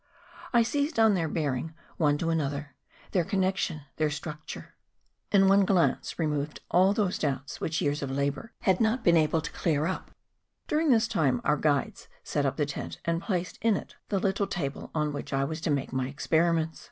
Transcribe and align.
I 0.51 0.63
seized 0.63 0.97
on 0.97 1.13
their 1.13 1.27
bearing 1.27 1.75
one 1.97 2.17
to 2.17 2.31
another, 2.31 2.73
their 3.11 3.23
connexion, 3.23 3.81
their 3.97 4.09
structure; 4.09 4.73
and 5.31 5.47
one 5.47 5.63
glance 5.63 6.17
re 6.17 6.25
8 6.25 6.29
MOUNTAIN 6.29 6.41
ADVENTURES. 6.41 6.49
moved 6.49 6.59
all 6.71 6.93
those 6.93 7.19
doubts 7.19 7.61
which 7.61 7.81
years 7.81 8.01
of 8.01 8.09
labour 8.09 8.51
had 8.61 8.81
not 8.81 9.03
been 9.03 9.15
able 9.15 9.41
to 9.41 9.51
clear 9.51 9.85
up. 9.85 10.09
During 10.67 10.89
this 10.89 11.07
time 11.07 11.39
our 11.43 11.55
guides 11.55 12.07
set 12.23 12.47
up 12.47 12.57
the 12.57 12.65
tent 12.65 12.97
and 13.05 13.21
placed 13.21 13.59
in 13.61 13.77
it 13.77 13.95
the 14.09 14.17
little 14.17 14.47
table 14.47 14.89
on 14.95 15.13
which 15.13 15.31
1 15.31 15.47
was 15.47 15.61
to 15.61 15.69
make 15.69 15.93
my 15.93 16.07
experiments. 16.07 16.79